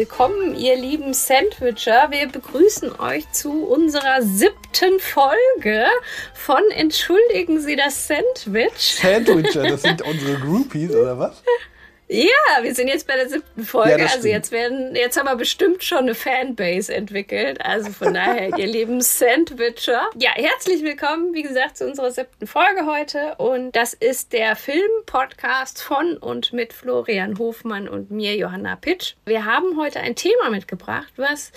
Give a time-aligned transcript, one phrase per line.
[0.00, 2.06] willkommen, ihr lieben Sandwicher.
[2.10, 5.84] Wir begrüßen euch zu unserer siebten Folge
[6.32, 8.98] von Entschuldigen Sie das Sandwich.
[9.02, 11.42] Sandwicher, das sind unsere Groupies, oder was?
[12.12, 14.02] Ja, wir sind jetzt bei der siebten Folge.
[14.02, 17.64] Ja, also jetzt werden, jetzt haben wir bestimmt schon eine Fanbase entwickelt.
[17.64, 20.10] Also von daher, ihr lieben Sandwicher.
[20.18, 23.36] Ja, herzlich willkommen, wie gesagt, zu unserer siebten Folge heute.
[23.36, 29.14] Und das ist der Film-Podcast von und mit Florian Hofmann und mir, Johanna Pitsch.
[29.24, 31.52] Wir haben heute ein Thema mitgebracht, was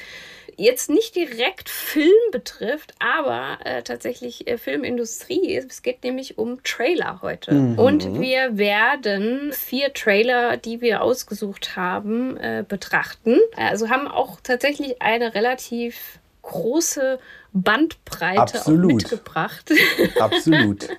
[0.58, 5.56] jetzt nicht direkt Film betrifft, aber äh, tatsächlich äh, Filmindustrie.
[5.56, 7.54] Es geht nämlich um Trailer heute.
[7.54, 7.80] Mhm.
[7.80, 13.40] Und wir werden vier Trailer, die wir ausgesucht haben, äh, betrachten.
[13.56, 17.20] Also haben auch tatsächlich eine relativ große
[17.54, 18.94] Bandbreite Absolut.
[18.94, 19.72] mitgebracht.
[20.20, 20.90] Absolut.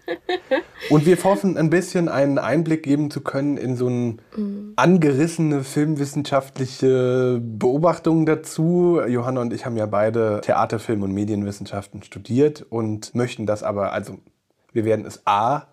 [0.90, 4.72] Und wir hoffen, ein bisschen einen Einblick geben zu können in so eine mhm.
[4.76, 9.00] angerissene filmwissenschaftliche Beobachtung dazu.
[9.06, 13.92] Johanna und ich haben ja beide Theater, Film und Medienwissenschaften studiert und möchten das aber,
[13.92, 14.18] also
[14.72, 15.68] wir werden es A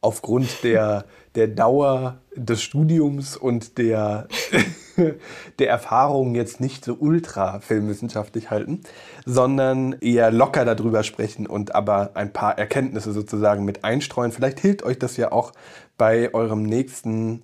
[0.00, 4.28] aufgrund der, der Dauer des Studiums und der,
[5.58, 8.80] der Erfahrung jetzt nicht so ultra filmwissenschaftlich halten,
[9.24, 14.32] sondern eher locker darüber sprechen und aber ein paar Erkenntnisse sozusagen mit einstreuen.
[14.32, 15.52] Vielleicht hilft euch das ja auch
[15.96, 17.42] bei eurem nächsten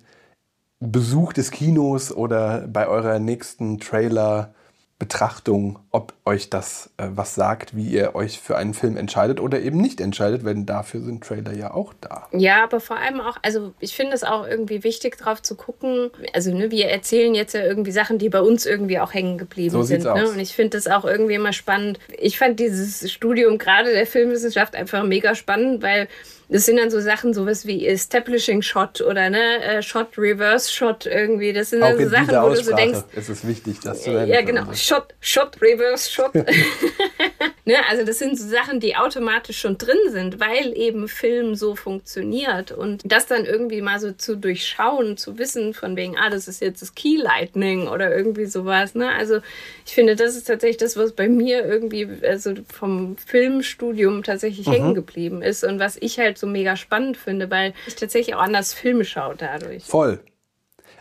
[0.79, 4.53] Besuch des Kinos oder bei eurer nächsten Trailer
[5.01, 9.59] Betrachtung, ob euch das äh, was sagt, wie ihr euch für einen Film entscheidet oder
[9.59, 12.27] eben nicht entscheidet, denn dafür sind Trailer ja auch da.
[12.33, 16.11] Ja, aber vor allem auch, also ich finde es auch irgendwie wichtig, drauf zu gucken.
[16.33, 19.71] Also ne, wir erzählen jetzt ja irgendwie Sachen, die bei uns irgendwie auch hängen geblieben
[19.71, 20.03] so sind.
[20.03, 20.29] Ne?
[20.29, 21.97] Und ich finde das auch irgendwie immer spannend.
[22.19, 26.09] Ich fand dieses Studium gerade der Filmwissenschaft einfach mega spannend, weil
[26.51, 31.05] das sind dann so Sachen, sowas wie Establishing Shot oder ne, äh, Shot, Reverse Shot
[31.05, 31.53] irgendwie.
[31.53, 32.99] Das sind dann so Sachen, wo du so denkst.
[33.15, 34.73] Es ist wichtig, das zu Ja, genau.
[34.73, 36.33] Shot, Shot, Reverse Shot.
[37.65, 41.75] ne, also das sind so Sachen, die automatisch schon drin sind, weil eben Film so
[41.75, 42.71] funktioniert.
[42.71, 46.61] Und das dann irgendwie mal so zu durchschauen, zu wissen, von wegen, ah, das ist
[46.61, 48.95] jetzt das Key Lightning oder irgendwie sowas.
[48.95, 49.09] Ne?
[49.09, 49.39] Also
[49.85, 54.71] ich finde, das ist tatsächlich das, was bei mir irgendwie also vom Filmstudium tatsächlich mhm.
[54.71, 58.41] hängen geblieben ist und was ich halt so mega spannend finde, weil ich tatsächlich auch
[58.41, 59.83] anders Filme schaue dadurch.
[59.83, 60.19] Voll.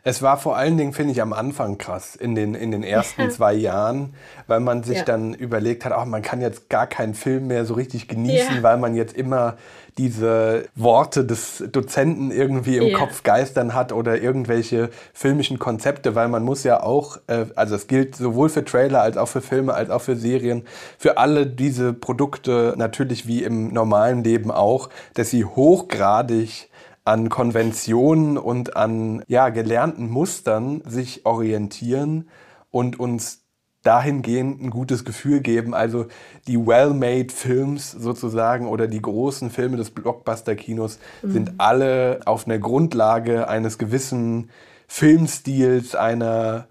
[0.02, 3.22] Es war vor allen Dingen, finde ich, am Anfang krass, in den, in den ersten
[3.22, 3.30] ja.
[3.30, 4.14] zwei Jahren,
[4.46, 5.04] weil man sich ja.
[5.04, 8.62] dann überlegt hat, ach, man kann jetzt gar keinen Film mehr so richtig genießen, ja.
[8.62, 9.56] weil man jetzt immer
[9.98, 16.42] diese Worte des Dozenten irgendwie im Kopf geistern hat oder irgendwelche filmischen Konzepte, weil man
[16.42, 19.90] muss ja auch, äh, also es gilt sowohl für Trailer als auch für Filme, als
[19.90, 20.62] auch für Serien,
[20.96, 26.69] für alle diese Produkte natürlich wie im normalen Leben auch, dass sie hochgradig
[27.04, 32.28] an Konventionen und an ja, gelernten Mustern sich orientieren
[32.70, 33.40] und uns
[33.82, 35.74] dahingehend ein gutes Gefühl geben.
[35.74, 36.06] Also
[36.46, 41.32] die well-made Films sozusagen oder die großen Filme des Blockbuster-Kinos mhm.
[41.32, 44.50] sind alle auf einer Grundlage eines gewissen
[44.86, 46.66] Filmstils, einer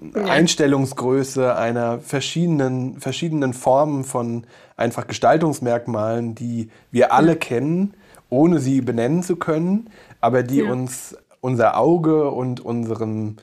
[0.00, 0.24] ja.
[0.24, 4.46] Einstellungsgröße, einer verschiedenen, verschiedenen Formen von
[4.76, 7.38] einfach Gestaltungsmerkmalen, die wir alle ja.
[7.38, 7.94] kennen
[8.28, 10.70] ohne sie benennen zu können, aber die ja.
[10.70, 13.36] uns unser Auge und unserem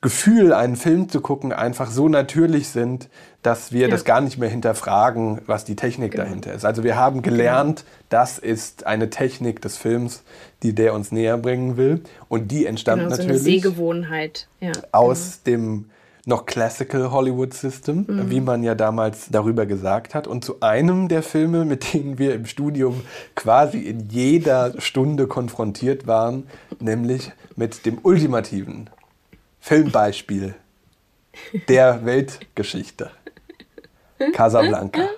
[0.00, 3.08] Gefühl, einen Film zu gucken, einfach so natürlich sind,
[3.42, 3.88] dass wir ja.
[3.88, 6.24] das gar nicht mehr hinterfragen, was die Technik genau.
[6.24, 6.64] dahinter ist.
[6.64, 7.90] Also wir haben gelernt, genau.
[8.08, 10.22] das ist eine Technik des Films,
[10.62, 12.02] die der uns näher bringen will.
[12.28, 14.46] Und die entstand genau, natürlich so eine Sehgewohnheit.
[14.60, 15.56] Ja, aus genau.
[15.56, 15.84] dem
[16.28, 18.30] noch Classical Hollywood System, mhm.
[18.30, 20.26] wie man ja damals darüber gesagt hat.
[20.26, 23.02] Und zu einem der Filme, mit denen wir im Studium
[23.34, 26.46] quasi in jeder Stunde konfrontiert waren,
[26.78, 28.90] nämlich mit dem ultimativen
[29.58, 30.54] Filmbeispiel
[31.68, 33.10] der Weltgeschichte.
[34.32, 35.08] Casablanca.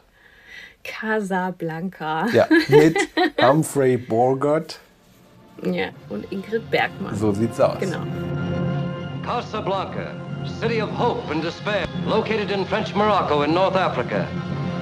[0.84, 2.29] Casablanca.
[2.32, 2.96] Ja, mit
[3.43, 4.79] Humphrey Bogart.
[5.62, 7.14] Ja, und Ingrid Bergmann.
[7.17, 7.81] So sieht's aus.
[7.81, 8.02] Genau.
[9.25, 14.28] Casablanca city of hope and despair, located in French Morocco in North Africa.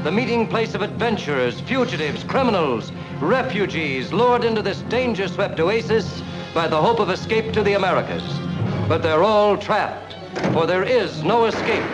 [0.05, 6.23] The meeting place of adventurers, fugitives, criminals, refugees lured into this danger-swept oasis
[6.55, 8.23] by the hope of escape to the Americas.
[8.89, 10.17] But they're all trapped,
[10.53, 11.85] for there is no escape.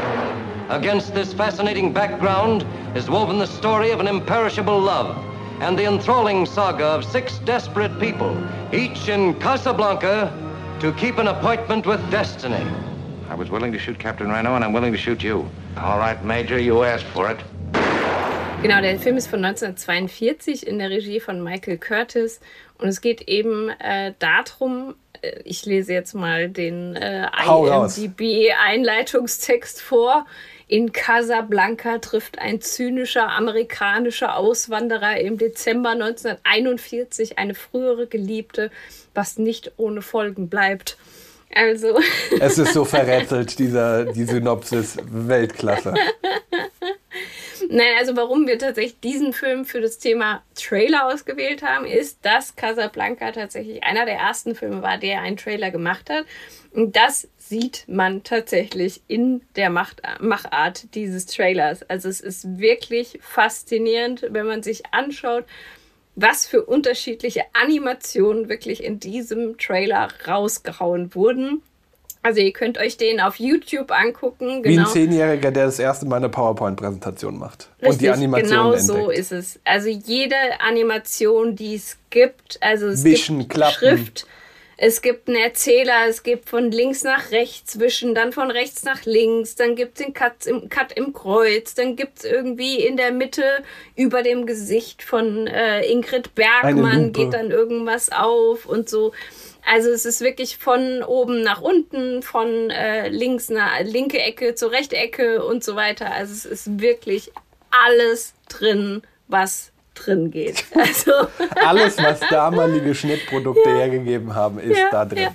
[0.68, 2.64] Against this fascinating background
[2.94, 5.16] is woven the story of an imperishable love
[5.60, 8.36] and the enthralling saga of six desperate people,
[8.72, 10.32] each in Casablanca
[10.80, 12.66] to keep an appointment with destiny.
[13.30, 15.46] I was willing to shoot Captain Reno, and I'm willing to shoot you.
[15.76, 17.38] All right, Major, you asked for it.
[18.62, 22.40] Genau, der Film ist von 1942 in der Regie von Michael Curtis
[22.78, 30.24] und es geht eben äh, darum, äh, ich lese jetzt mal den äh, IMDb-Einleitungstext vor.
[30.66, 38.70] In Casablanca trifft ein zynischer amerikanischer Auswanderer im Dezember 1941 eine frühere Geliebte,
[39.12, 40.96] was nicht ohne Folgen bleibt.
[41.54, 41.98] Also.
[42.40, 44.96] Es ist so verrätselt, dieser, die Synopsis.
[45.04, 45.94] Weltklasse.
[47.68, 52.56] Nein, also warum wir tatsächlich diesen Film für das Thema Trailer ausgewählt haben, ist, dass
[52.56, 56.24] Casablanca tatsächlich einer der ersten Filme war, der einen Trailer gemacht hat.
[56.72, 61.82] Und das sieht man tatsächlich in der Macht, Machart dieses Trailers.
[61.88, 65.44] Also es ist wirklich faszinierend, wenn man sich anschaut,
[66.16, 71.62] was für unterschiedliche Animationen wirklich in diesem Trailer rausgehauen wurden.
[72.22, 74.62] Also ihr könnt euch den auf YouTube angucken.
[74.62, 74.64] Genau.
[74.64, 74.88] Wie ein genau.
[74.90, 77.68] Zehnjähriger, der das erste Mal eine PowerPoint-Präsentation macht.
[77.82, 78.86] Richtig, und die Animation Genau entdeckt.
[78.86, 79.60] so ist es.
[79.64, 83.74] Also jede Animation, die es gibt, also es Wischen, gibt Klappen.
[83.74, 84.26] Schrift,
[84.76, 89.04] es gibt einen Erzähler, es gibt von links nach rechts wischen, dann von rechts nach
[89.04, 92.96] links, dann gibt es den Cut im, Cut im Kreuz, dann gibt es irgendwie in
[92.96, 93.44] der Mitte
[93.96, 99.12] über dem Gesicht von äh, Ingrid Bergmann geht dann irgendwas auf und so.
[99.66, 104.72] Also es ist wirklich von oben nach unten, von äh, links nach linke Ecke zur
[104.72, 106.10] rechte Ecke und so weiter.
[106.12, 107.32] Also es ist wirklich
[107.70, 110.64] alles drin, was drin geht.
[110.74, 111.12] Also
[111.56, 113.76] alles, was damalige Schnittprodukte ja.
[113.76, 115.18] hergegeben haben, ist ja, da drin.
[115.18, 115.34] Ja.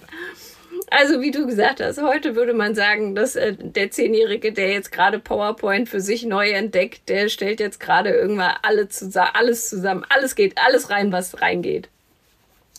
[0.91, 4.91] Also wie du gesagt hast, heute würde man sagen, dass äh, der Zehnjährige, der jetzt
[4.91, 10.03] gerade PowerPoint für sich neu entdeckt, der stellt jetzt gerade irgendwann alle zusammen, alles zusammen,
[10.09, 11.89] alles geht, alles rein, was reingeht.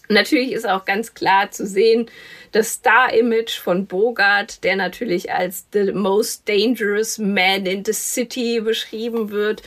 [0.09, 2.11] Natürlich ist auch ganz klar zu sehen,
[2.51, 9.31] das Star-Image von Bogart, der natürlich als the most dangerous man in the city beschrieben
[9.31, 9.63] wird.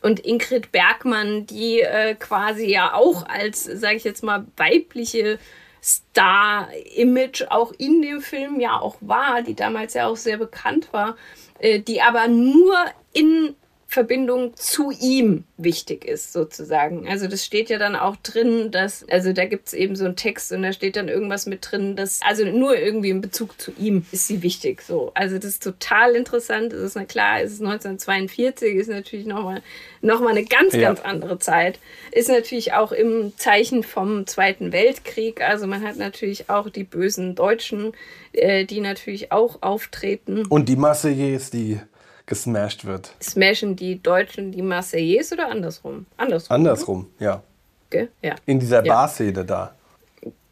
[0.00, 5.38] Und Ingrid Bergmann, die äh, quasi ja auch als, sage ich jetzt mal, weibliche
[5.82, 11.16] Star-Image auch in dem Film ja auch war, die damals ja auch sehr bekannt war,
[11.58, 12.76] äh, die aber nur
[13.12, 13.56] in
[13.90, 17.08] Verbindung zu ihm wichtig ist, sozusagen.
[17.08, 20.14] Also das steht ja dann auch drin, dass, also da gibt es eben so einen
[20.14, 23.72] Text und da steht dann irgendwas mit drin, dass, also nur irgendwie in Bezug zu
[23.78, 24.82] ihm ist sie wichtig.
[24.82, 25.10] So.
[25.14, 26.74] Also das ist total interessant.
[26.74, 29.62] Es ist na klar, es ist 1942, ist natürlich nochmal
[30.02, 30.80] noch mal eine ganz, ja.
[30.80, 31.80] ganz andere Zeit.
[32.12, 35.40] Ist natürlich auch im Zeichen vom Zweiten Weltkrieg.
[35.40, 37.92] Also man hat natürlich auch die bösen Deutschen,
[38.32, 40.44] äh, die natürlich auch auftreten.
[40.46, 41.80] Und die Marseillaise, die
[42.28, 43.10] gesmashed wird.
[43.20, 46.06] Smashen die Deutschen die Marseillaise oder andersrum?
[46.16, 46.54] Andersrum.
[46.54, 47.24] Andersrum, oder?
[47.24, 47.42] ja.
[47.90, 48.34] Okay, ja.
[48.46, 48.92] In dieser ja.
[48.92, 49.74] Barszene da.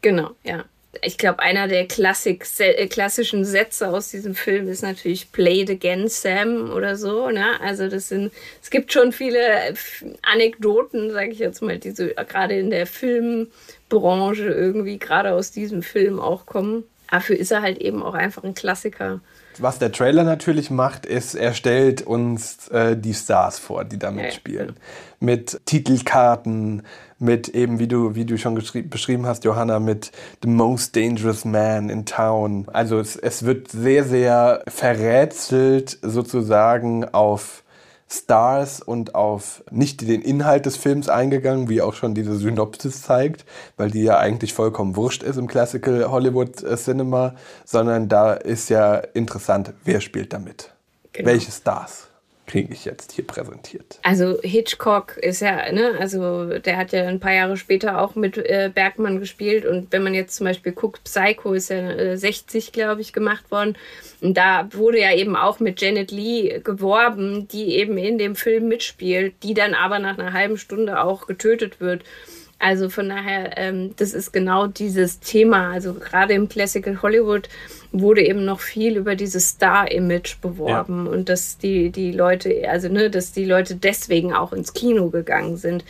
[0.01, 0.65] Genau, ja.
[1.03, 5.69] Ich glaube, einer der Klassik, äh, klassischen Sätze aus diesem Film ist natürlich Play it
[5.69, 7.29] again, Sam oder so.
[7.29, 7.61] Ne?
[7.61, 8.33] Also das sind,
[8.63, 9.75] es gibt schon viele
[10.23, 15.83] Anekdoten, sage ich jetzt mal, die so gerade in der Filmbranche irgendwie gerade aus diesem
[15.83, 16.83] Film auch kommen.
[17.11, 19.21] Dafür ist er halt eben auch einfach ein Klassiker
[19.61, 24.11] was der Trailer natürlich macht, ist, er stellt uns äh, die Stars vor, die da
[24.11, 24.75] mitspielen.
[25.19, 26.83] Mit Titelkarten,
[27.19, 30.11] mit eben, wie du, wie du schon beschrieben hast, Johanna, mit
[30.43, 32.67] The Most Dangerous Man in Town.
[32.71, 37.63] Also es, es wird sehr, sehr verrätselt sozusagen auf
[38.09, 43.45] Stars und auf nicht den Inhalt des Films eingegangen, wie auch schon diese Synopsis zeigt,
[43.75, 47.35] weil die ja eigentlich vollkommen wurscht ist im Classical Hollywood äh, Cinema,
[47.65, 50.73] sondern da ist ja interessant, wer spielt damit.
[51.11, 51.29] Genau.
[51.29, 52.07] Welche Stars?
[52.47, 53.99] Kriege ich jetzt hier präsentiert.
[54.03, 58.37] Also Hitchcock ist ja, ne, also der hat ja ein paar Jahre später auch mit
[58.37, 62.71] äh, Bergmann gespielt und wenn man jetzt zum Beispiel guckt, Psycho ist ja äh, 60,
[62.71, 63.77] glaube ich, gemacht worden
[64.21, 68.69] und da wurde ja eben auch mit Janet Lee geworben, die eben in dem Film
[68.69, 72.03] mitspielt, die dann aber nach einer halben Stunde auch getötet wird.
[72.59, 75.71] Also von daher, ähm, das ist genau dieses Thema.
[75.71, 77.49] Also gerade im Classical Hollywood
[78.01, 81.11] wurde eben noch viel über dieses Star-Image beworben ja.
[81.11, 85.57] und dass die, die Leute, also ne, dass die Leute deswegen auch ins Kino gegangen
[85.57, 85.83] sind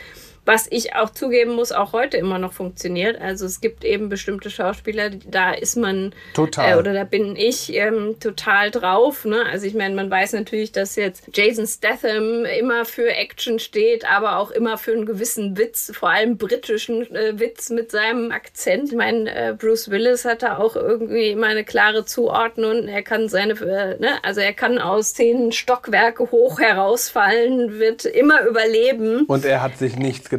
[0.47, 3.19] was ich auch zugeben muss, auch heute immer noch funktioniert.
[3.19, 7.73] Also es gibt eben bestimmte Schauspieler, da ist man total äh, oder da bin ich
[7.73, 9.25] ähm, total drauf.
[9.25, 9.43] Ne?
[9.51, 14.37] Also ich meine, man weiß natürlich, dass jetzt Jason Statham immer für Action steht, aber
[14.37, 18.91] auch immer für einen gewissen Witz, vor allem britischen äh, Witz mit seinem Akzent.
[18.91, 22.87] Ich meine, äh, Bruce Willis hat da auch irgendwie immer eine klare Zuordnung.
[22.87, 24.23] Er kann seine, äh, ne?
[24.23, 29.25] also er kann aus zehn Stockwerke hoch herausfallen, wird immer überleben.
[29.25, 30.36] Und er hat sich nichts getan.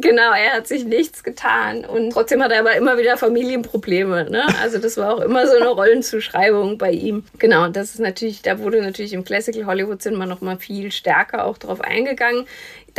[0.00, 1.84] Genau, er hat sich nichts getan.
[1.84, 4.30] Und trotzdem hat er aber immer wieder Familienprobleme.
[4.30, 4.42] Ne?
[4.62, 7.24] Also das war auch immer so eine Rollenzuschreibung bei ihm.
[7.38, 11.44] Genau, das ist natürlich, da wurde natürlich im Classical Hollywood Cinema noch mal viel stärker
[11.44, 12.46] auch drauf eingegangen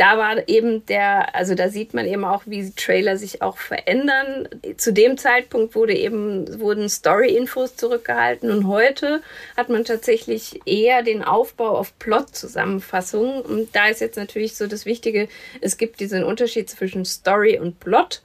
[0.00, 4.48] da war eben der, also da sieht man eben auch, wie Trailer sich auch verändern.
[4.78, 9.20] Zu dem Zeitpunkt wurde eben, wurden Story-Infos zurückgehalten und heute
[9.58, 13.42] hat man tatsächlich eher den Aufbau auf Plot-Zusammenfassungen.
[13.42, 15.28] Und da ist jetzt natürlich so das Wichtige,
[15.60, 18.22] es gibt diesen Unterschied zwischen Story und Plot.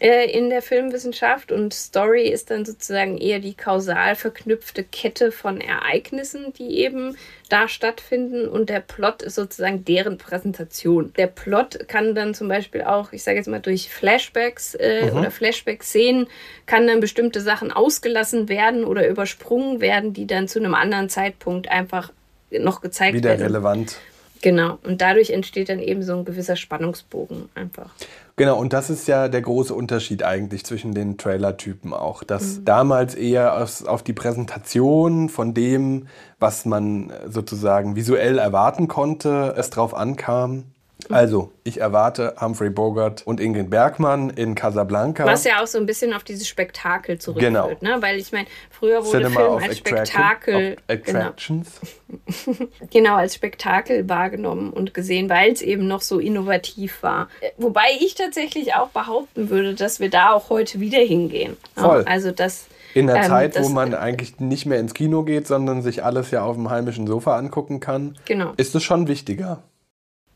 [0.00, 5.60] Äh, in der Filmwissenschaft und Story ist dann sozusagen eher die kausal verknüpfte Kette von
[5.60, 7.16] Ereignissen, die eben
[7.48, 11.12] da stattfinden und der Plot ist sozusagen deren Präsentation.
[11.16, 15.18] Der Plot kann dann zum Beispiel auch, ich sage jetzt mal durch Flashbacks äh, mhm.
[15.18, 16.28] oder Flashback-Szenen,
[16.66, 21.68] kann dann bestimmte Sachen ausgelassen werden oder übersprungen werden, die dann zu einem anderen Zeitpunkt
[21.70, 22.12] einfach
[22.50, 23.40] noch gezeigt Wieder werden.
[23.40, 23.96] Wieder relevant.
[24.42, 27.90] Genau, und dadurch entsteht dann eben so ein gewisser Spannungsbogen einfach.
[28.36, 32.64] Genau, und das ist ja der große Unterschied eigentlich zwischen den Trailer-Typen auch, dass mhm.
[32.64, 36.06] damals eher auf, auf, die Präsentation von dem,
[36.38, 40.64] was man sozusagen visuell erwarten konnte, es drauf ankam.
[41.10, 45.24] Also, ich erwarte Humphrey Bogart und Ingrid Bergmann in Casablanca.
[45.24, 47.70] Was ja auch so ein bisschen auf dieses Spektakel zurückführt, genau.
[47.80, 48.02] ne?
[48.02, 51.80] Weil ich meine, früher wurde Cinema Film als Spektakel Attractions.
[52.44, 57.28] Genau, genau, als Spektakel wahrgenommen und gesehen, weil es eben noch so innovativ war.
[57.56, 61.56] Wobei ich tatsächlich auch behaupten würde, dass wir da auch heute wieder hingehen.
[61.76, 62.04] Voll.
[62.06, 65.82] Also das in der ähm, Zeit, wo man eigentlich nicht mehr ins Kino geht, sondern
[65.82, 68.52] sich alles ja auf dem heimischen Sofa angucken kann, genau.
[68.56, 69.62] ist es schon wichtiger.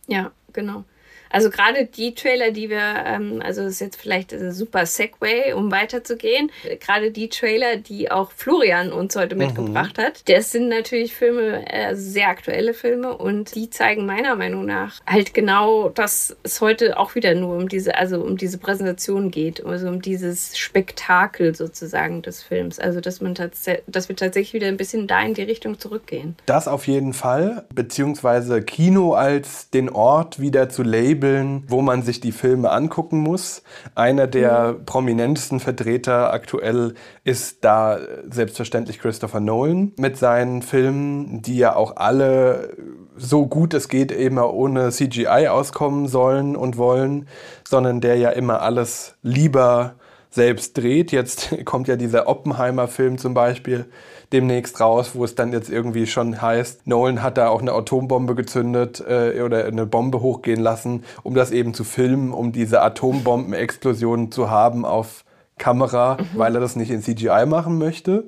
[0.07, 0.85] Ja, genau.
[1.33, 5.55] Also gerade die Trailer, die wir, ähm, also das ist jetzt vielleicht ein super Segway,
[5.55, 6.51] um weiterzugehen.
[6.81, 9.47] Gerade die Trailer, die auch Florian uns heute mhm.
[9.47, 14.67] mitgebracht hat, das sind natürlich Filme, äh, sehr aktuelle Filme und die zeigen meiner Meinung
[14.67, 19.31] nach halt genau, dass es heute auch wieder nur um diese, also um diese Präsentation
[19.31, 22.79] geht, also um dieses Spektakel sozusagen des Films.
[22.79, 26.37] Also dass man tatsächlich, dass wir tatsächlich wieder ein bisschen da in die Richtung zurückgehen.
[26.45, 32.03] Das auf jeden Fall, beziehungsweise Kino als den Ort wieder zu labeln Labeln, wo man
[32.03, 33.63] sich die Filme angucken muss.
[33.95, 34.85] Einer der mhm.
[34.85, 37.99] prominentesten Vertreter aktuell ist da
[38.29, 42.77] selbstverständlich Christopher Nolan mit seinen Filmen, die ja auch alle
[43.17, 47.29] so gut es geht immer ohne CGI auskommen sollen und wollen,
[47.67, 49.95] sondern der ja immer alles lieber
[50.31, 51.13] selbst dreht.
[51.13, 53.87] Jetzt kommt ja dieser Oppenheimer-Film zum Beispiel
[54.33, 58.35] demnächst raus, wo es dann jetzt irgendwie schon heißt, Nolan hat da auch eine Atombombe
[58.35, 64.33] gezündet äh, oder eine Bombe hochgehen lassen, um das eben zu filmen, um diese Atombombenexplosion
[64.33, 65.25] zu haben auf
[65.59, 66.39] Kamera, mhm.
[66.39, 68.25] weil er das nicht in CGI machen möchte.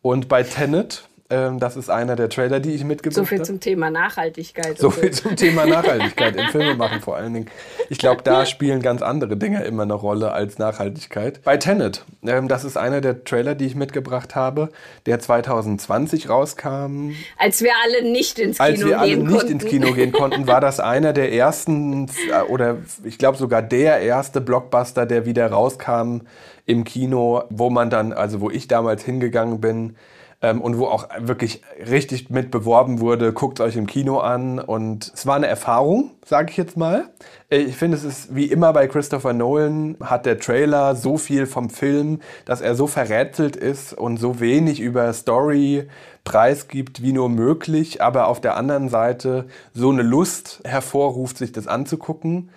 [0.00, 3.26] Und bei Tenet ähm, das ist einer der Trailer, die ich mitgebracht habe.
[3.26, 4.78] So viel zum Thema Nachhaltigkeit.
[4.78, 7.46] So viel zum Thema Nachhaltigkeit im Filmemachen vor allen Dingen.
[7.88, 11.42] Ich glaube, da spielen ganz andere Dinge immer eine Rolle als Nachhaltigkeit.
[11.42, 14.68] Bei Tenet, ähm, das ist einer der Trailer, die ich mitgebracht habe,
[15.06, 17.12] der 2020 rauskam.
[17.38, 18.82] Als wir alle nicht ins Kino gehen konnten.
[18.82, 19.52] Als wir alle nicht konnten.
[19.52, 24.00] ins Kino gehen konnten, war das einer der ersten äh, oder ich glaube sogar der
[24.00, 26.20] erste Blockbuster, der wieder rauskam
[26.66, 29.96] im Kino, wo man dann, also wo ich damals hingegangen bin,
[30.42, 34.58] ähm, und wo auch wirklich richtig mit beworben wurde, guckt euch im Kino an.
[34.58, 37.04] Und es war eine Erfahrung, sage ich jetzt mal.
[37.48, 41.70] Ich finde, es ist wie immer bei Christopher Nolan, hat der Trailer so viel vom
[41.70, 45.88] Film, dass er so verrätselt ist und so wenig über Story
[46.24, 51.66] preisgibt wie nur möglich, aber auf der anderen Seite so eine Lust hervorruft, sich das
[51.66, 52.50] anzugucken.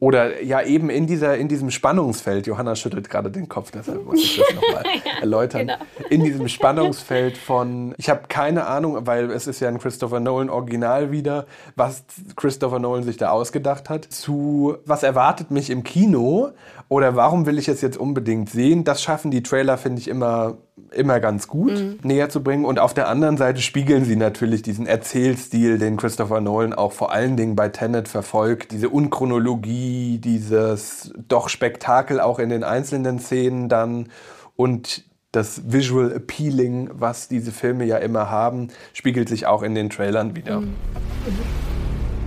[0.00, 4.18] Oder ja, eben in, dieser, in diesem Spannungsfeld, Johanna schüttelt gerade den Kopf, deshalb muss
[4.18, 4.84] ich das nochmal
[5.20, 5.66] erläutern.
[5.66, 5.78] Genau.
[6.08, 10.48] In diesem Spannungsfeld von, ich habe keine Ahnung, weil es ist ja ein Christopher Nolan
[10.48, 11.44] Original wieder,
[11.76, 12.04] was
[12.34, 16.52] Christopher Nolan sich da ausgedacht hat, zu was erwartet mich im Kino
[16.90, 18.82] oder warum will ich es jetzt unbedingt sehen.
[18.82, 20.58] Das schaffen die Trailer, finde ich, immer
[20.92, 22.00] immer ganz gut mhm.
[22.02, 22.64] näher zu bringen.
[22.64, 27.12] Und auf der anderen Seite spiegeln sie natürlich diesen Erzählstil, den Christopher Nolan auch vor
[27.12, 28.72] allen Dingen bei Tenet verfolgt.
[28.72, 34.08] Diese Unchronologie, dieses doch Spektakel auch in den einzelnen Szenen dann
[34.56, 39.90] und das Visual Appealing, was diese Filme ja immer haben, spiegelt sich auch in den
[39.90, 40.62] Trailern wieder.
[40.62, 40.74] Mhm.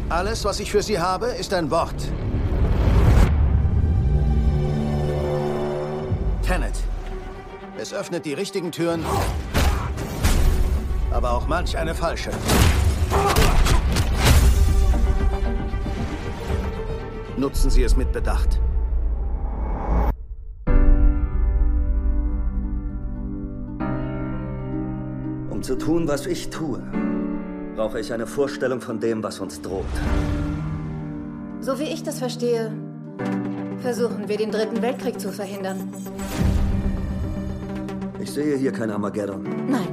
[0.08, 1.96] Alles, was ich für Sie habe, ist ein Wort.
[6.43, 6.75] Tenet.
[7.77, 9.03] Es öffnet die richtigen Türen,
[11.09, 12.31] aber auch manch eine falsche.
[17.38, 18.59] Nutzen Sie es mit Bedacht.
[25.50, 26.83] Um zu tun, was ich tue,
[27.77, 29.85] brauche ich eine Vorstellung von dem, was uns droht.
[31.62, 32.71] So wie ich das verstehe,
[33.83, 35.93] versuchen wir den Dritten Weltkrieg zu verhindern.
[38.19, 39.43] Ich sehe hier kein Armageddon.
[39.67, 39.89] Nein.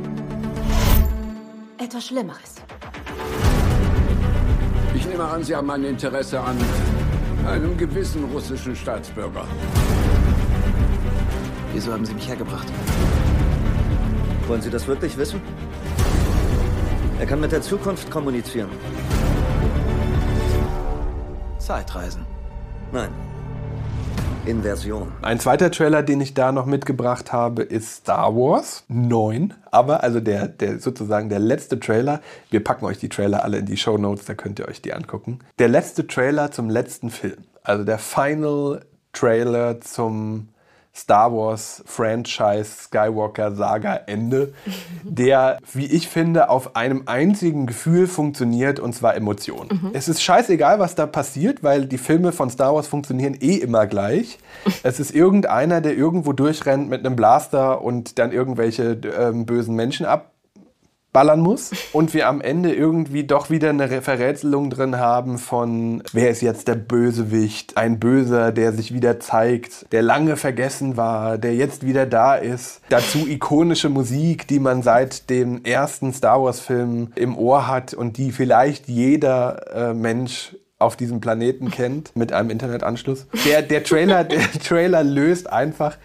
[1.76, 2.54] Etwas Schlimmeres.
[4.94, 6.56] Ich nehme an, Sie haben ein Interesse an
[7.47, 9.44] einem gewissen russischen Staatsbürger.
[11.73, 12.68] Wieso haben Sie mich hergebracht?
[14.47, 15.40] Wollen Sie das wirklich wissen?
[17.18, 18.70] Er kann mit der Zukunft kommunizieren.
[21.59, 22.25] Zeitreisen.
[22.92, 23.11] Nein.
[24.47, 25.12] Inversion.
[25.23, 29.54] Ein zweiter Trailer, den ich da noch mitgebracht habe, ist Star Wars 9.
[29.70, 32.20] Aber also der, der sozusagen der letzte Trailer.
[32.50, 34.92] Wir packen euch die Trailer alle in die Show Notes, da könnt ihr euch die
[34.92, 35.40] angucken.
[35.59, 37.37] Der letzte Trailer zum letzten Film.
[37.62, 40.49] Also der Final Trailer zum
[40.94, 44.52] Star Wars Franchise Skywalker Saga Ende,
[45.02, 49.68] der, wie ich finde, auf einem einzigen Gefühl funktioniert und zwar Emotionen.
[49.70, 49.90] Mhm.
[49.92, 53.87] Es ist scheißegal, was da passiert, weil die Filme von Star Wars funktionieren eh immer
[53.87, 54.38] gleich.
[54.82, 60.06] es ist irgendeiner, der irgendwo durchrennt mit einem Blaster und dann irgendwelche äh, bösen Menschen
[60.06, 60.29] ab
[61.12, 66.31] ballern muss und wir am Ende irgendwie doch wieder eine Verrätselung drin haben von, wer
[66.31, 71.55] ist jetzt der Bösewicht, ein Böser, der sich wieder zeigt, der lange vergessen war, der
[71.55, 72.81] jetzt wieder da ist.
[72.88, 78.31] Dazu ikonische Musik, die man seit dem ersten Star Wars-Film im Ohr hat und die
[78.31, 83.26] vielleicht jeder äh, Mensch auf diesem Planeten kennt mit einem Internetanschluss.
[83.45, 85.99] Der, der, Trailer, der Trailer löst einfach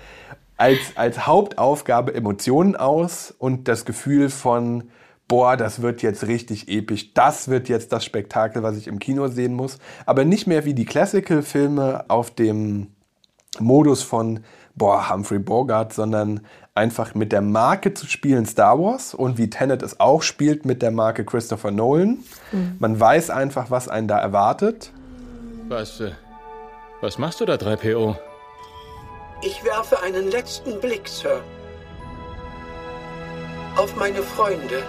[0.58, 4.90] als, als Hauptaufgabe Emotionen aus und das Gefühl von,
[5.28, 9.28] boah, das wird jetzt richtig episch, das wird jetzt das Spektakel, was ich im Kino
[9.28, 9.80] sehen muss.
[10.06, 12.88] Aber nicht mehr wie die Classical-Filme auf dem
[13.60, 14.42] Modus von,
[14.76, 16.42] boah, Humphrey Bogart, sondern
[16.74, 20.82] einfach mit der Marke zu spielen Star Wars und wie Tenet es auch spielt mit
[20.82, 22.20] der Marke Christopher Nolan.
[22.52, 22.76] Mhm.
[22.80, 24.92] Man weiß einfach, was einen da erwartet.
[25.70, 26.12] Was, äh,
[27.02, 28.18] was machst du da, 3PO?
[29.42, 31.44] Ich werfe einen letzten Blick, Sir.
[33.76, 34.84] Auf meine Freunde.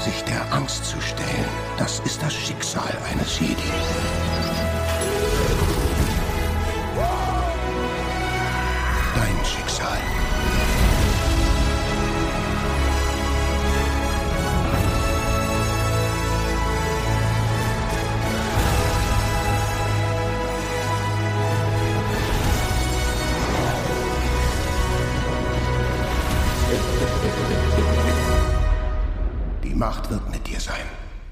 [0.00, 3.72] Sich der Angst zu stellen, das ist das Schicksal eines Jedi.
[9.16, 10.13] Dein Schicksal.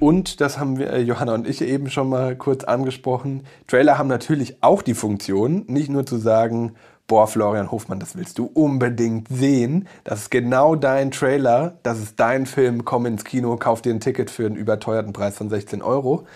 [0.03, 3.45] Und das haben wir, äh, Johanna und ich eben schon mal kurz angesprochen.
[3.69, 6.73] Trailer haben natürlich auch die Funktion, nicht nur zu sagen,
[7.07, 9.87] boah, Florian Hofmann, das willst du unbedingt sehen.
[10.03, 14.01] Das ist genau dein Trailer, das ist dein Film, komm ins Kino, kauf dir ein
[14.01, 16.27] Ticket für einen überteuerten Preis von 16 Euro.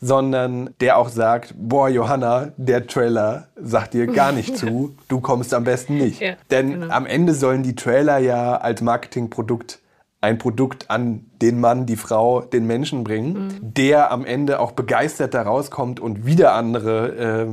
[0.00, 5.54] Sondern der auch sagt, boah, Johanna, der Trailer sagt dir gar nicht zu, du kommst
[5.54, 6.20] am besten nicht.
[6.20, 6.94] Ja, Denn genau.
[6.94, 9.80] am Ende sollen die Trailer ja als Marketingprodukt
[10.20, 13.74] ein Produkt an den Mann, die Frau, den Menschen bringen, mhm.
[13.74, 17.46] der am Ende auch begeistert da rauskommt und wieder andere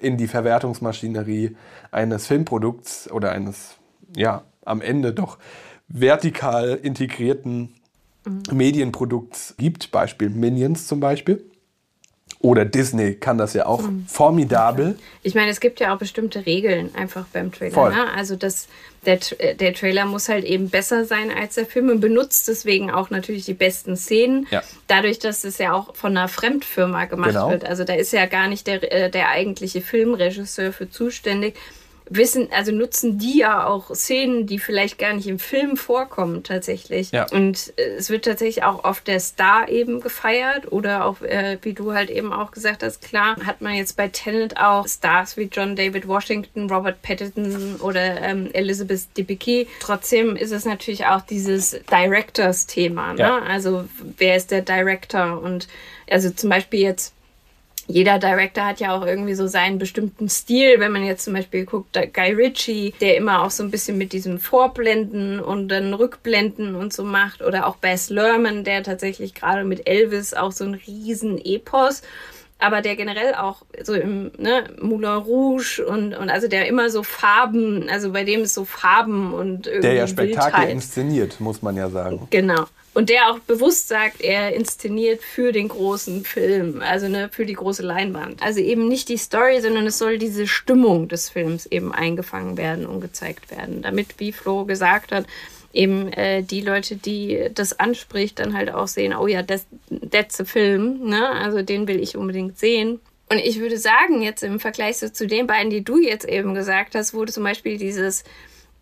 [0.00, 1.56] äh, in die Verwertungsmaschinerie
[1.90, 3.76] eines Filmprodukts oder eines,
[4.16, 5.38] ja, am Ende doch
[5.88, 7.74] vertikal integrierten
[8.24, 8.42] mhm.
[8.52, 9.90] Medienprodukts gibt.
[9.90, 11.44] Beispiel Minions zum Beispiel.
[12.44, 14.04] Oder Disney kann das ja auch mhm.
[14.06, 14.98] formidabel.
[15.22, 17.88] Ich meine, es gibt ja auch bestimmte Regeln einfach beim Trailer.
[17.88, 18.12] Ne?
[18.14, 18.68] Also das,
[19.06, 19.18] der,
[19.54, 23.46] der Trailer muss halt eben besser sein als der Film und benutzt deswegen auch natürlich
[23.46, 24.46] die besten Szenen.
[24.50, 24.62] Ja.
[24.88, 27.50] Dadurch, dass es ja auch von einer Fremdfirma gemacht genau.
[27.50, 27.64] wird.
[27.64, 31.54] Also da ist ja gar nicht der, äh, der eigentliche Filmregisseur für zuständig
[32.10, 37.12] wissen, also nutzen die ja auch Szenen, die vielleicht gar nicht im Film vorkommen tatsächlich.
[37.12, 37.26] Ja.
[37.30, 41.72] Und äh, es wird tatsächlich auch oft der Star eben gefeiert oder auch, äh, wie
[41.72, 45.48] du halt eben auch gesagt hast, klar, hat man jetzt bei Tenet auch Stars wie
[45.50, 49.66] John David Washington, Robert Pattinson oder ähm, Elizabeth Debicki.
[49.80, 53.14] Trotzdem ist es natürlich auch dieses Directors-Thema.
[53.14, 53.20] Ne?
[53.20, 53.38] Ja.
[53.38, 53.84] Also
[54.18, 55.40] wer ist der Director?
[55.40, 55.68] Und
[56.10, 57.14] also zum Beispiel jetzt
[57.86, 60.80] jeder Director hat ja auch irgendwie so seinen bestimmten Stil.
[60.80, 64.12] Wenn man jetzt zum Beispiel guckt, Guy Ritchie, der immer auch so ein bisschen mit
[64.12, 67.42] diesem Vorblenden und dann Rückblenden und so macht.
[67.42, 72.02] Oder auch Bess Lerman, der tatsächlich gerade mit Elvis auch so ein riesen Epos
[72.58, 77.02] aber der generell auch so im ne, Moulin Rouge und, und also der immer so
[77.02, 79.82] Farben, also bei dem ist so Farben und irgendwie.
[79.82, 82.26] Der ja Spektakel inszeniert, muss man ja sagen.
[82.30, 82.64] Genau.
[82.94, 87.54] Und der auch bewusst sagt, er inszeniert für den großen Film, also ne, für die
[87.54, 88.40] große Leinwand.
[88.40, 92.86] Also eben nicht die Story, sondern es soll diese Stimmung des Films eben eingefangen werden
[92.86, 93.82] und gezeigt werden.
[93.82, 95.26] Damit, wie Flo gesagt hat,
[95.72, 99.66] eben äh, die Leute, die das anspricht, dann halt auch sehen, oh ja, das,
[100.10, 101.28] that's Film, ne?
[101.30, 103.00] Also den will ich unbedingt sehen.
[103.28, 106.54] Und ich würde sagen, jetzt im Vergleich so zu den beiden, die du jetzt eben
[106.54, 108.22] gesagt hast, wurde zum Beispiel dieses,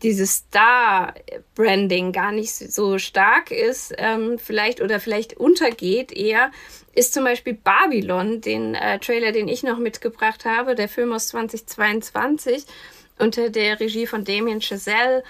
[0.03, 6.51] dieses Star-Branding gar nicht so stark ist, ähm, vielleicht oder vielleicht untergeht eher,
[6.95, 11.29] ist zum Beispiel Babylon, den äh, Trailer, den ich noch mitgebracht habe, der Film aus
[11.29, 12.65] 2022
[13.19, 15.23] unter der Regie von Damien Chazelle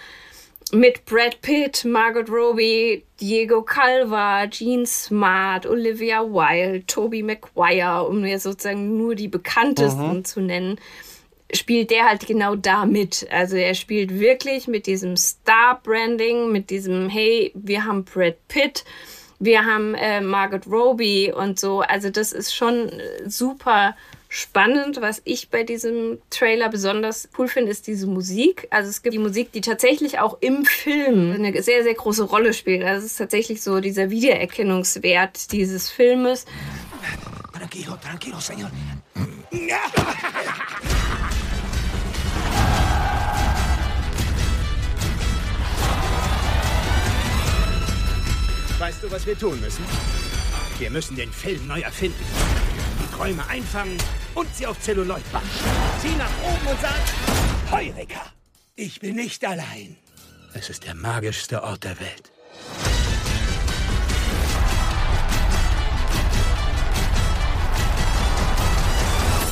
[0.73, 8.39] mit Brad Pitt, Margot Robbie, Diego Calva, Gene Smart, Olivia Wilde, Toby Maguire, um mir
[8.39, 10.25] sozusagen nur die bekanntesten mhm.
[10.25, 10.81] zu nennen,
[11.55, 13.27] spielt der halt genau da mit.
[13.31, 18.85] Also er spielt wirklich mit diesem Star-Branding, mit diesem, hey, wir haben Brad Pitt,
[19.38, 21.81] wir haben äh, Margot Robbie und so.
[21.81, 22.93] Also das ist schon
[23.27, 23.97] super
[24.29, 25.01] spannend.
[25.01, 28.67] Was ich bei diesem Trailer besonders cool finde, ist diese Musik.
[28.71, 32.55] Also es gibt die Musik, die tatsächlich auch im Film eine sehr, sehr große Rolle
[32.55, 32.83] spielt.
[32.83, 36.47] Also es ist tatsächlich so dieser Wiedererkennungswert dieses Filmes.
[37.53, 38.71] Tranquilo, tranquilo, señor.
[48.79, 49.85] Weißt du, was wir tun müssen?
[50.79, 52.25] Wir müssen den Film neu erfinden.
[53.01, 53.97] Die Träume einfangen
[54.35, 55.49] und sie auf Zelluloid backen.
[56.01, 57.01] Sieh nach oben und sag,
[57.71, 58.33] Heureka,
[58.75, 59.97] ich bin nicht allein.
[60.55, 62.33] Es ist der magischste Ort der Welt.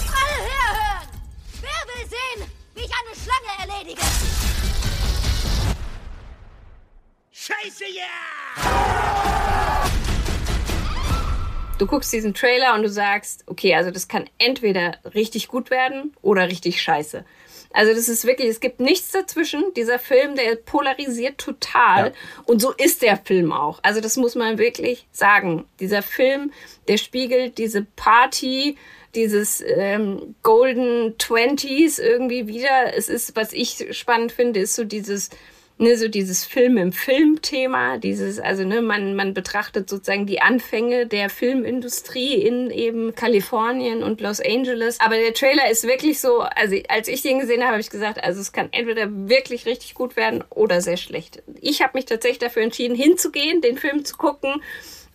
[0.09, 1.09] Alle herhören!
[1.61, 4.02] Wer will sehen, wie ich eine Schlange erledige?
[7.50, 8.04] Scheiße, ja!
[8.64, 9.60] Yeah!
[11.80, 16.14] du guckst diesen Trailer und du sagst, okay, also das kann entweder richtig gut werden
[16.20, 17.24] oder richtig scheiße.
[17.72, 19.62] Also das ist wirklich, es gibt nichts dazwischen.
[19.76, 22.06] Dieser Film, der polarisiert total.
[22.08, 22.12] Ja.
[22.44, 23.78] Und so ist der Film auch.
[23.82, 25.64] Also das muss man wirklich sagen.
[25.78, 26.52] Dieser Film,
[26.88, 28.76] der spiegelt diese Party,
[29.14, 32.94] dieses ähm, Golden Twenties irgendwie wieder.
[32.94, 35.30] Es ist, was ich spannend finde, ist so dieses
[35.80, 41.06] ne, so dieses Film im Film-Thema, dieses, also ne, man, man betrachtet sozusagen die Anfänge
[41.06, 45.00] der Filmindustrie in eben Kalifornien und Los Angeles.
[45.00, 48.22] Aber der Trailer ist wirklich so, also als ich den gesehen habe, habe ich gesagt,
[48.22, 51.42] also es kann entweder wirklich richtig gut werden oder sehr schlecht.
[51.60, 54.62] Ich habe mich tatsächlich dafür entschieden, hinzugehen, den Film zu gucken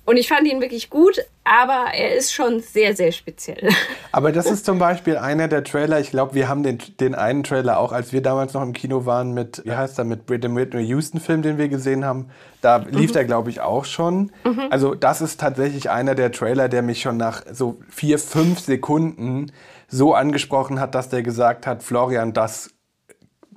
[0.05, 3.69] und ich fand ihn wirklich gut, aber er ist schon sehr, sehr speziell.
[4.11, 7.43] Aber das ist zum Beispiel einer der Trailer, ich glaube, wir haben den, den einen
[7.43, 10.55] Trailer auch, als wir damals noch im Kino waren mit, wie heißt er, mit dem
[10.55, 12.29] Whitney Houston-Film, den wir gesehen haben,
[12.61, 13.13] da lief mhm.
[13.13, 14.31] der, glaube ich, auch schon.
[14.43, 14.67] Mhm.
[14.69, 19.51] Also das ist tatsächlich einer der Trailer, der mich schon nach so vier, fünf Sekunden
[19.87, 22.71] so angesprochen hat, dass der gesagt hat, Florian, das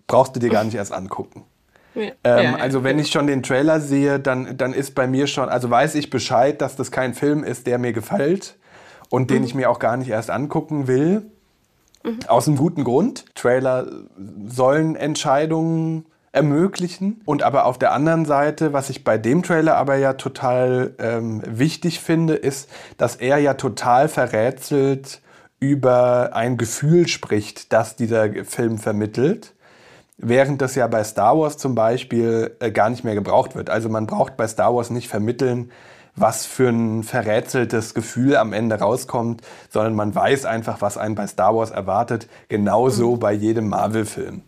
[0.07, 1.45] brauchst du dir gar nicht erst angucken.
[1.99, 5.49] Ähm, ja, also wenn ich schon den Trailer sehe, dann, dann ist bei mir schon,
[5.49, 8.57] also weiß ich Bescheid, dass das kein Film ist, der mir gefällt
[9.11, 9.45] und den mhm.
[9.45, 11.23] ich mir auch gar nicht erst angucken will.
[12.05, 12.19] Mhm.
[12.29, 13.25] Aus einem guten Grund.
[13.35, 13.87] Trailer
[14.47, 17.21] sollen Entscheidungen ermöglichen.
[17.25, 21.43] Und aber auf der anderen Seite, was ich bei dem Trailer aber ja total ähm,
[21.47, 25.21] wichtig finde, ist, dass er ja total verrätselt
[25.61, 29.55] über ein Gefühl spricht, das dieser Film vermittelt
[30.19, 33.71] während das ja bei Star Wars zum Beispiel äh, gar nicht mehr gebraucht wird.
[33.71, 35.71] Also man braucht bei Star Wars nicht vermitteln,
[36.17, 41.27] was für ein verrätseltes Gefühl am Ende rauskommt, sondern man weiß einfach, was einen bei
[41.29, 42.29] Star Wars erwartet.
[42.49, 43.21] Genauso mhm.
[43.21, 44.43] bei jedem Marvel-Film.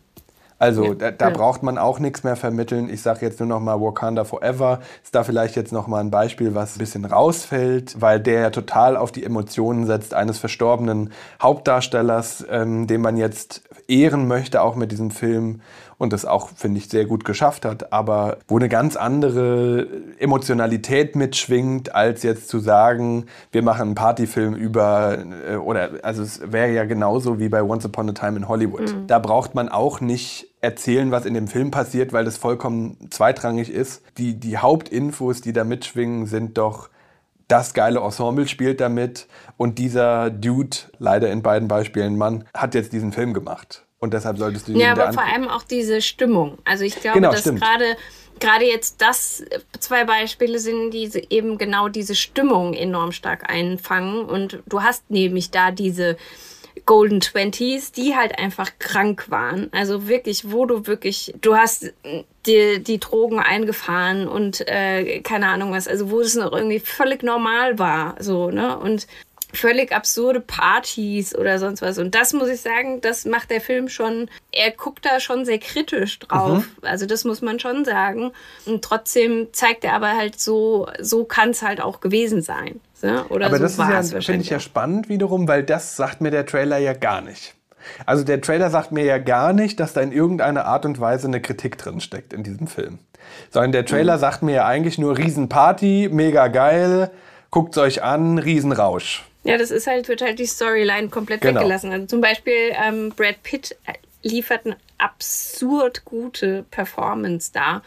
[0.60, 1.34] Also ja, da, da ja.
[1.34, 2.90] braucht man auch nichts mehr vermitteln.
[2.90, 4.80] Ich sage jetzt nur noch mal Wakanda Forever.
[5.02, 8.50] Ist da vielleicht jetzt noch mal ein Beispiel, was ein bisschen rausfällt, weil der ja
[8.50, 14.76] total auf die Emotionen setzt eines verstorbenen Hauptdarstellers, ähm, den man jetzt ehren möchte, auch
[14.76, 15.62] mit diesem Film
[16.00, 19.86] und das auch, finde ich, sehr gut geschafft hat, aber wo eine ganz andere
[20.18, 26.40] Emotionalität mitschwingt, als jetzt zu sagen, wir machen einen Partyfilm über, äh, oder also es
[26.52, 28.94] wäre ja genauso wie bei Once Upon a Time in Hollywood.
[28.94, 29.08] Mhm.
[29.08, 33.70] Da braucht man auch nicht erzählen, was in dem Film passiert, weil das vollkommen zweitrangig
[33.70, 34.02] ist.
[34.16, 36.88] Die, die Hauptinfos, die da mitschwingen, sind doch,
[37.46, 39.26] das geile Ensemble spielt damit
[39.58, 43.84] und dieser Dude, leider in beiden Beispielen Mann, hat jetzt diesen Film gemacht.
[44.00, 46.58] Und deshalb solltest du Ja, aber vor allem auch diese Stimmung.
[46.64, 47.96] Also ich glaube, genau, dass gerade
[48.40, 49.44] gerade jetzt das
[49.78, 54.24] zwei Beispiele sind, die eben genau diese Stimmung enorm stark einfangen.
[54.24, 56.16] Und du hast nämlich da diese
[56.86, 59.68] Golden Twenties, die halt einfach krank waren.
[59.72, 61.92] Also wirklich, wo du wirklich, du hast
[62.46, 67.22] die, die Drogen eingefahren und äh, keine Ahnung was, also wo es noch irgendwie völlig
[67.22, 68.78] normal war, so, ne?
[68.78, 69.06] Und
[69.52, 71.98] völlig absurde Partys oder sonst was.
[71.98, 75.58] Und das muss ich sagen, das macht der Film schon, er guckt da schon sehr
[75.58, 76.58] kritisch drauf.
[76.58, 76.64] Mhm.
[76.82, 78.32] Also das muss man schon sagen.
[78.66, 82.80] Und trotzdem zeigt er aber halt so, so kann es halt auch gewesen sein.
[83.02, 83.26] Ja?
[83.28, 86.30] Oder aber so das ist ja, finde ich ja spannend wiederum, weil das sagt mir
[86.30, 87.54] der Trailer ja gar nicht.
[88.06, 91.26] Also der Trailer sagt mir ja gar nicht, dass da in irgendeiner Art und Weise
[91.26, 92.98] eine Kritik drin steckt in diesem Film.
[93.50, 94.20] Sondern der Trailer mhm.
[94.20, 97.10] sagt mir ja eigentlich nur Riesenparty, mega geil,
[97.50, 99.29] guckt's euch an, Riesenrausch.
[99.42, 101.60] Ja, das ist halt, wird halt die Storyline komplett genau.
[101.60, 101.92] weggelassen.
[101.92, 103.76] Also zum Beispiel ähm, Brad Pitt
[104.22, 107.82] liefert eine absurd gute Performance da,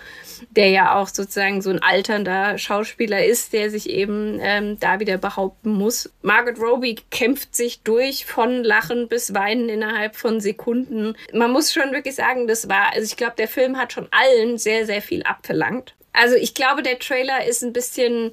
[0.49, 5.17] der ja auch sozusagen so ein alternder Schauspieler ist, der sich eben ähm, da wieder
[5.17, 6.11] behaupten muss.
[6.23, 11.15] Margaret Robbie kämpft sich durch von Lachen bis Weinen innerhalb von Sekunden.
[11.33, 14.57] Man muss schon wirklich sagen, das war, also ich glaube, der Film hat schon allen
[14.57, 15.93] sehr, sehr viel abverlangt.
[16.13, 18.31] Also ich glaube, der Trailer ist ein bisschen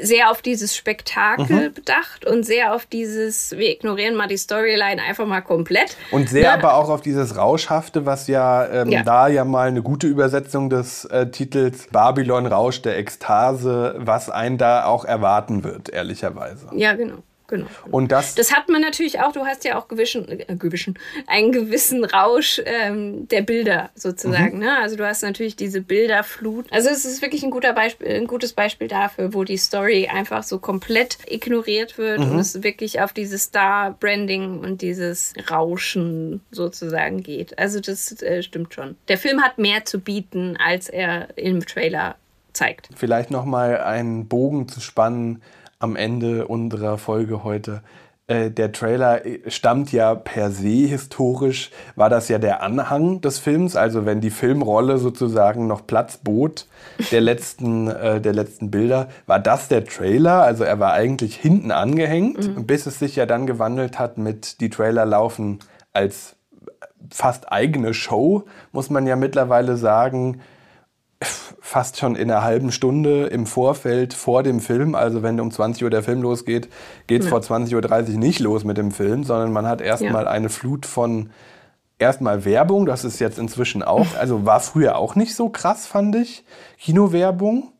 [0.00, 1.74] sehr auf dieses Spektakel mhm.
[1.74, 5.96] bedacht und sehr auf dieses, wir ignorieren mal die Storyline einfach mal komplett.
[6.10, 6.64] Und sehr ne?
[6.64, 10.70] aber auch auf dieses Rauschhafte, was ja, ähm, ja, da ja mal eine gute Übersetzung
[10.70, 16.68] des äh, Titels Babylon Rausch der Ekstase, was einen da auch erwarten wird, ehrlicherweise.
[16.74, 17.22] Ja, genau.
[17.48, 17.66] Genau.
[17.90, 21.52] Und das, das hat man natürlich auch, du hast ja auch gewischen, äh, gewischen, einen
[21.52, 24.56] gewissen Rausch ähm, der Bilder sozusagen.
[24.56, 24.64] Mhm.
[24.64, 24.78] Ne?
[24.78, 26.66] Also du hast natürlich diese Bilderflut.
[26.72, 30.42] Also es ist wirklich ein, guter Beispiel, ein gutes Beispiel dafür, wo die Story einfach
[30.42, 32.32] so komplett ignoriert wird mhm.
[32.32, 37.58] und es wirklich auf dieses Star-Branding und dieses Rauschen sozusagen geht.
[37.58, 38.96] Also das äh, stimmt schon.
[39.08, 42.16] Der Film hat mehr zu bieten, als er im Trailer
[42.52, 42.88] zeigt.
[42.96, 45.42] Vielleicht nochmal einen Bogen zu spannen
[45.78, 47.82] am Ende unserer Folge heute.
[48.28, 53.76] Äh, der Trailer stammt ja per se historisch, war das ja der Anhang des Films,
[53.76, 56.66] also wenn die Filmrolle sozusagen noch Platz bot
[57.12, 61.70] der letzten, äh, der letzten Bilder, war das der Trailer, also er war eigentlich hinten
[61.70, 62.66] angehängt, mhm.
[62.66, 65.60] bis es sich ja dann gewandelt hat mit die Trailer laufen
[65.92, 66.34] als
[67.12, 70.40] fast eigene Show, muss man ja mittlerweile sagen
[71.20, 74.94] fast schon in einer halben Stunde im Vorfeld vor dem Film.
[74.94, 76.68] Also wenn um 20 Uhr der Film losgeht,
[77.06, 77.30] geht es ja.
[77.30, 80.30] vor 20.30 Uhr nicht los mit dem Film, sondern man hat erstmal ja.
[80.30, 81.30] eine Flut von
[81.98, 82.86] erstmal Werbung.
[82.86, 86.44] Das ist jetzt inzwischen auch, also war früher auch nicht so krass, fand ich.
[86.78, 87.72] Kinowerbung.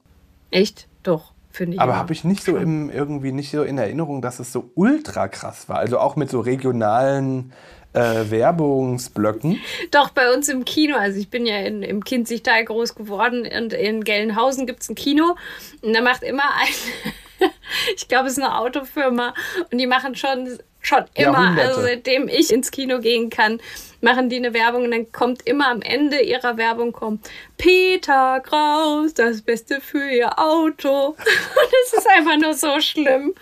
[0.50, 0.88] Echt?
[1.02, 1.32] Doch.
[1.50, 4.52] finde Ich Aber habe ich nicht so im, irgendwie nicht so in Erinnerung, dass es
[4.52, 5.78] so ultra krass war.
[5.78, 7.52] Also auch mit so regionalen
[7.96, 9.60] äh, Werbungsblöcken.
[9.90, 13.72] Doch, bei uns im Kino, also ich bin ja in, im Kinzigtal groß geworden und
[13.72, 15.36] in Gelnhausen gibt es ein Kino
[15.82, 16.44] und da macht immer
[17.40, 17.50] ein,
[17.96, 19.34] ich glaube, es ist eine Autofirma
[19.70, 23.60] und die machen schon schon immer, also seitdem ich ins Kino gehen kann,
[24.00, 29.14] machen die eine Werbung und dann kommt immer am Ende ihrer Werbung kommt Peter Kraus,
[29.14, 31.08] das Beste für ihr Auto.
[31.16, 33.34] Und es ist einfach nur so schlimm.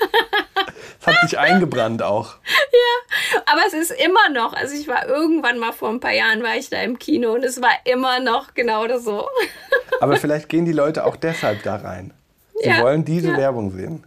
[1.00, 2.36] Es hat sich eingebrannt auch.
[2.72, 6.42] Ja, aber es ist immer noch, also ich war irgendwann mal vor ein paar Jahren
[6.42, 9.28] war ich da im Kino und es war immer noch genau das so.
[10.00, 12.14] Aber vielleicht gehen die Leute auch deshalb da rein.
[12.62, 13.36] Sie ja, wollen diese ja.
[13.36, 14.04] Werbung sehen.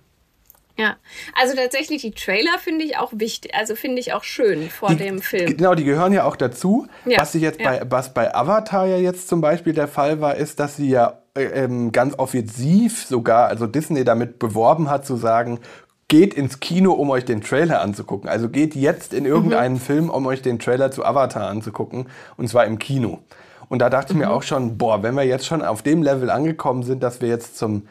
[0.78, 0.96] Ja,
[1.34, 4.98] also tatsächlich die Trailer finde ich auch wichtig, also finde ich auch schön vor die,
[4.98, 5.58] dem Film.
[5.58, 6.88] Genau, die gehören ja auch dazu.
[7.06, 7.72] Ja, was, sie jetzt ja.
[7.72, 11.22] bei, was bei Avatar ja jetzt zum Beispiel der Fall war, ist, dass sie ja
[11.36, 15.60] äh, ähm, ganz offensiv sogar, also Disney damit beworben hat, zu sagen,
[16.08, 18.30] geht ins Kino, um euch den Trailer anzugucken.
[18.30, 19.80] Also geht jetzt in irgendeinen mhm.
[19.80, 22.08] Film, um euch den Trailer zu Avatar anzugucken.
[22.38, 23.20] Und zwar im Kino.
[23.68, 24.20] Und da dachte mhm.
[24.20, 24.38] ich mir mhm.
[24.38, 27.58] auch schon, boah, wenn wir jetzt schon auf dem Level angekommen sind, dass wir jetzt
[27.58, 27.88] zum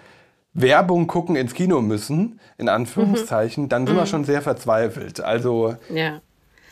[0.57, 3.69] Werbung gucken ins Kino müssen, in Anführungszeichen, mhm.
[3.69, 4.01] dann sind mhm.
[4.01, 5.21] wir schon sehr verzweifelt.
[5.21, 5.77] Also.
[5.92, 6.21] Ja.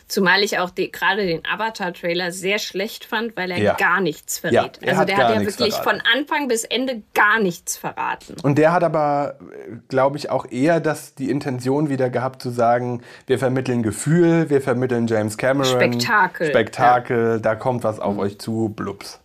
[0.07, 3.73] Zumal ich auch die, gerade den Avatar-Trailer sehr schlecht fand, weil er ja.
[3.73, 4.53] gar nichts verrät.
[4.53, 5.99] Ja, also hat der hat ja wirklich verraten.
[6.01, 8.35] von Anfang bis Ende gar nichts verraten.
[8.43, 9.39] Und der hat aber,
[9.87, 14.61] glaube ich, auch eher das, die Intention wieder gehabt zu sagen, wir vermitteln Gefühl, wir
[14.61, 15.71] vermitteln James Cameron.
[15.71, 16.49] Spektakel.
[16.49, 17.37] Spektakel, ja.
[17.39, 18.19] da kommt was auf mhm.
[18.19, 19.19] euch zu, blups.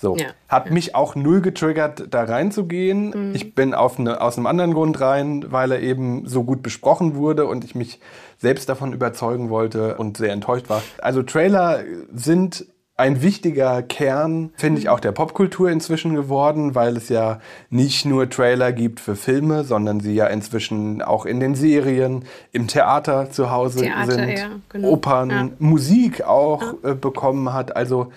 [0.00, 0.16] So.
[0.16, 0.28] Ja.
[0.48, 0.72] Hat ja.
[0.72, 3.28] mich auch null getriggert, da reinzugehen.
[3.28, 3.34] Mhm.
[3.34, 7.14] Ich bin auf eine, aus einem anderen Grund rein, weil er eben so gut besprochen
[7.14, 8.00] wurde und ich mich
[8.38, 10.82] selbst davon überzeugen wollte und sehr enttäuscht war.
[11.02, 11.80] Also Trailer
[12.14, 12.66] sind
[13.00, 18.28] ein wichtiger Kern, finde ich, auch der Popkultur inzwischen geworden, weil es ja nicht nur
[18.28, 23.50] Trailer gibt für Filme, sondern sie ja inzwischen auch in den Serien, im Theater zu
[23.50, 24.88] Hause Theater, sind, ja, genau.
[24.90, 25.48] Opern, ja.
[25.58, 26.90] Musik auch ja.
[26.90, 27.74] äh, bekommen hat.
[27.74, 28.12] Also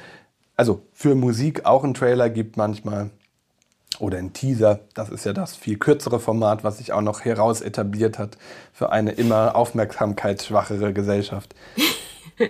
[0.55, 3.09] also für Musik auch einen Trailer gibt manchmal
[3.99, 4.81] oder ein Teaser.
[4.93, 8.37] Das ist ja das viel kürzere Format, was sich auch noch heraus etabliert hat
[8.71, 11.55] für eine immer aufmerksamkeitsschwachere Gesellschaft.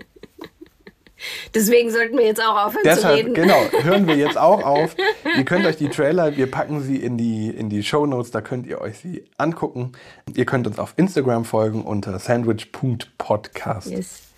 [1.54, 3.34] Deswegen sollten wir jetzt auch aufhören Deshalb, zu reden.
[3.34, 4.96] Genau, hören wir jetzt auch auf.
[5.38, 8.42] Ihr könnt euch die Trailer, wir packen sie in die, in die Show Notes, da
[8.42, 9.94] könnt ihr euch sie angucken.
[10.36, 13.90] Ihr könnt uns auf Instagram folgen unter sandwich.podcast.
[13.90, 14.33] Yes.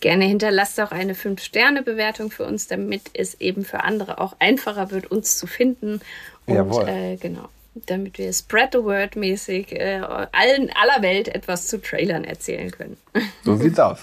[0.00, 5.10] Gerne hinterlasst auch eine 5-Sterne-Bewertung für uns, damit es eben für andere auch einfacher wird,
[5.10, 6.00] uns zu finden.
[6.46, 6.88] Und Jawohl.
[6.88, 7.48] Äh, genau,
[7.86, 10.00] damit wir Spread the Word mäßig äh,
[10.32, 12.96] allen aller Welt etwas zu Trailern erzählen können.
[13.44, 14.00] So sieht's aus.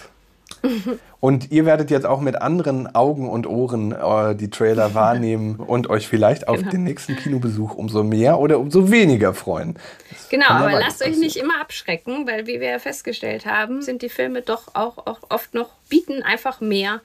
[1.19, 5.89] Und ihr werdet jetzt auch mit anderen Augen und Ohren äh, die Trailer wahrnehmen und
[5.89, 6.69] euch vielleicht auf Genau.
[6.71, 9.77] den nächsten Kinobesuch umso mehr oder umso weniger freuen.
[10.11, 14.01] Das Genau, aber lasst euch nicht immer abschrecken, weil wie wir ja festgestellt haben, sind
[14.03, 17.01] die Filme doch auch, auch oft noch, bieten einfach mehr,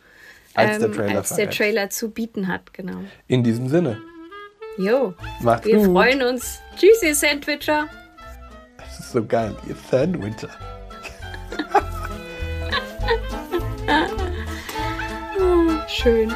[0.54, 1.50] Als der ähm, Trailer als der.
[1.50, 2.74] Trailer zu bieten hat.
[2.74, 2.98] Genau.
[3.28, 3.98] In diesem Sinne,
[4.78, 5.86] Jo, macht's wir gut.
[5.86, 6.58] freuen uns.
[6.76, 7.86] Tschüss, ihr Sandwicher.
[8.78, 10.48] Das ist so geil, ihr Sandwicher.
[15.88, 16.34] Schön.